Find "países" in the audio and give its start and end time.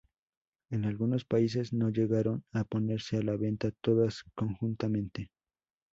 1.25-1.73